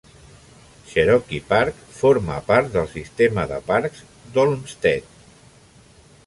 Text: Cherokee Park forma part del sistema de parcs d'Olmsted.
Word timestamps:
Cherokee 0.91 1.41
Park 1.49 1.81
forma 1.97 2.39
part 2.47 2.71
del 2.77 2.89
sistema 2.95 3.45
de 3.53 3.61
parcs 3.69 4.01
d'Olmsted. 4.35 5.15